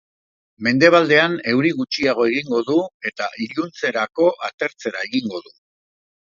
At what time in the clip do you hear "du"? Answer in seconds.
2.71-2.79, 5.49-5.59